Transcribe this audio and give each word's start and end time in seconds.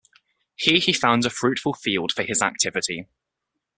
Here 0.55 0.79
he 0.79 0.93
found 0.93 1.27
a 1.27 1.29
fruitful 1.29 1.75
field 1.75 2.11
for 2.11 2.23
his 2.23 2.41
activity. 2.41 3.05